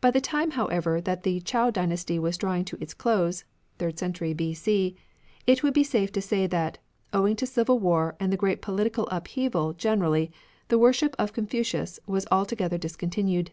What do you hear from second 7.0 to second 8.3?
owing to civil war